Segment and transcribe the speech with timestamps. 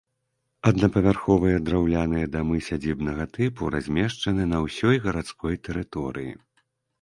[0.69, 6.35] Аднапавярховыя драўляныя дамы сядзібнага тыпу размешчаны на ўсёй гарадской тэрыторыі.